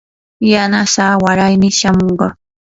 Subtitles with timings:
[0.51, 2.27] yanasaa waraymi shamunqa.